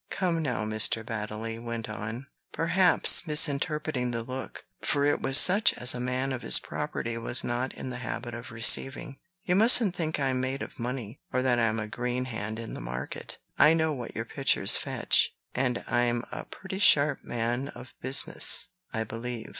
[0.09, 1.05] "Come, now," Mr.
[1.05, 6.41] Baddeley went on, perhaps misinterpreting the look, for it was such as a man of
[6.41, 10.79] his property was not in the habit of receiving, "you mustn't think I'm made of
[10.79, 13.37] money, or that I'm a green hand in the market.
[13.59, 19.03] I know what your pictures fetch; and I'm a pretty sharp man of business, I
[19.03, 19.49] believe.